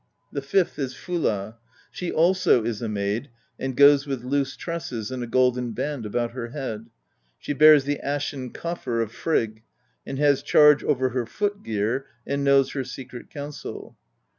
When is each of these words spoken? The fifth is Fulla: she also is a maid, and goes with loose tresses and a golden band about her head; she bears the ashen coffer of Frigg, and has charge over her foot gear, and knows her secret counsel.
The 0.31 0.41
fifth 0.41 0.79
is 0.79 0.95
Fulla: 0.95 1.57
she 1.91 2.11
also 2.11 2.63
is 2.63 2.81
a 2.81 2.89
maid, 2.89 3.29
and 3.59 3.77
goes 3.77 4.07
with 4.07 4.23
loose 4.23 4.55
tresses 4.57 5.11
and 5.11 5.21
a 5.23 5.27
golden 5.27 5.73
band 5.73 6.07
about 6.07 6.31
her 6.31 6.47
head; 6.47 6.87
she 7.37 7.53
bears 7.53 7.83
the 7.83 7.99
ashen 7.99 8.49
coffer 8.49 8.99
of 9.01 9.11
Frigg, 9.11 9.61
and 10.03 10.17
has 10.17 10.41
charge 10.41 10.83
over 10.83 11.09
her 11.09 11.27
foot 11.27 11.61
gear, 11.61 12.07
and 12.25 12.43
knows 12.43 12.71
her 12.71 12.83
secret 12.83 13.29
counsel. 13.29 13.95